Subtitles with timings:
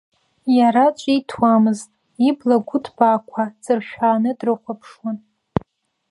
[0.57, 1.89] Иара ҿиҭуамызт,
[2.27, 5.17] ибла гәыҭбаақәа ҵыршәааны дрыхәаԥшуан…